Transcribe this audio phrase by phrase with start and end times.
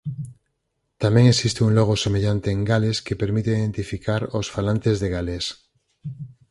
[1.03, 5.45] Tamén existe un logo semellante en Gales que permite identificar ós falantes de galés.